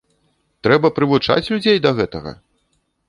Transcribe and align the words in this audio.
Трэба 0.67 0.89
прывучаць 0.97 1.49
людзей 1.53 1.77
да 1.85 1.91
гэтага! 2.01 2.31